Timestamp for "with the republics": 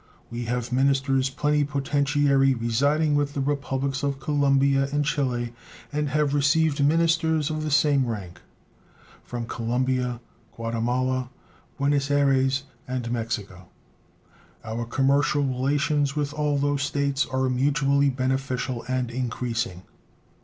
3.13-4.01